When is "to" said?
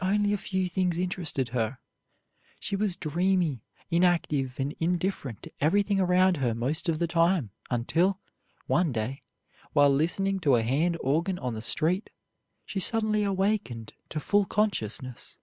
5.42-5.50, 10.38-10.54, 14.10-14.20